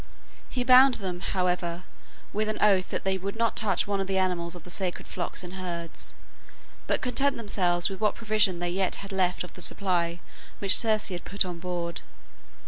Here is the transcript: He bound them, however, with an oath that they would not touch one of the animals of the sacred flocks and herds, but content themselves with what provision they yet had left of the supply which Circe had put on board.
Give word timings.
He 0.49 0.63
bound 0.63 0.95
them, 0.95 1.19
however, 1.19 1.83
with 2.33 2.49
an 2.49 2.57
oath 2.59 2.89
that 2.89 3.03
they 3.03 3.19
would 3.19 3.35
not 3.35 3.55
touch 3.55 3.85
one 3.85 4.01
of 4.01 4.07
the 4.07 4.17
animals 4.17 4.55
of 4.55 4.63
the 4.63 4.71
sacred 4.71 5.07
flocks 5.07 5.43
and 5.43 5.53
herds, 5.53 6.15
but 6.87 7.01
content 7.01 7.37
themselves 7.37 7.87
with 7.87 7.99
what 7.99 8.15
provision 8.15 8.57
they 8.57 8.69
yet 8.71 8.95
had 9.05 9.11
left 9.11 9.43
of 9.43 9.53
the 9.53 9.61
supply 9.61 10.19
which 10.57 10.75
Circe 10.75 11.09
had 11.09 11.23
put 11.23 11.45
on 11.45 11.59
board. 11.59 12.01